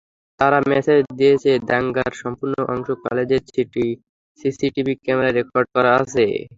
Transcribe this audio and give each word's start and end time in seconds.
তারা 0.39 0.59
মেসেজ 0.71 1.01
দিয়েছে 1.19 1.51
দাঙ্গার 1.69 2.11
সম্পূর্ণ 2.21 2.55
অংশ 2.73 2.87
কলেজের 3.03 3.41
সিসিটিভি 4.39 4.93
ক্যামেরায় 5.03 5.35
রেকর্ড 5.37 5.67
করা 5.75 5.91
আছে। 6.01 6.25